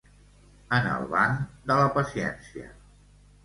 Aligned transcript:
En 0.77 0.87
el 0.93 1.05
banc 1.11 1.45
de 1.73 1.79
la 1.83 1.95
paciència. 2.01 2.77